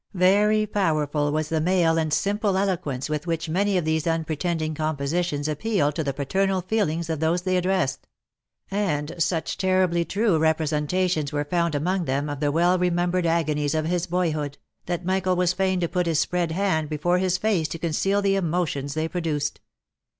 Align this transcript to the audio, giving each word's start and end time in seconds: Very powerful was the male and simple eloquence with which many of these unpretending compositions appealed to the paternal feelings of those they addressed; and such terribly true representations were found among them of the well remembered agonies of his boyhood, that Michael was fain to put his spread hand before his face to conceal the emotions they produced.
Very 0.15 0.65
powerful 0.65 1.31
was 1.31 1.49
the 1.49 1.61
male 1.61 1.99
and 1.99 2.11
simple 2.11 2.57
eloquence 2.57 3.07
with 3.07 3.27
which 3.27 3.47
many 3.47 3.77
of 3.77 3.85
these 3.85 4.07
unpretending 4.07 4.73
compositions 4.73 5.47
appealed 5.47 5.93
to 5.93 6.03
the 6.03 6.11
paternal 6.11 6.61
feelings 6.61 7.07
of 7.07 7.19
those 7.19 7.43
they 7.43 7.55
addressed; 7.55 8.07
and 8.71 9.13
such 9.19 9.59
terribly 9.59 10.03
true 10.03 10.39
representations 10.39 11.31
were 11.31 11.45
found 11.45 11.75
among 11.75 12.05
them 12.05 12.29
of 12.29 12.39
the 12.39 12.51
well 12.51 12.79
remembered 12.79 13.27
agonies 13.27 13.75
of 13.75 13.85
his 13.85 14.07
boyhood, 14.07 14.57
that 14.87 15.05
Michael 15.05 15.35
was 15.35 15.53
fain 15.53 15.79
to 15.81 15.87
put 15.87 16.07
his 16.07 16.17
spread 16.17 16.51
hand 16.51 16.89
before 16.89 17.19
his 17.19 17.37
face 17.37 17.67
to 17.67 17.77
conceal 17.77 18.23
the 18.23 18.35
emotions 18.35 18.95
they 18.95 19.07
produced. 19.07 19.61